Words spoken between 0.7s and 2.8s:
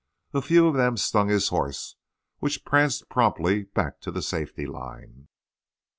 them stung his horse, which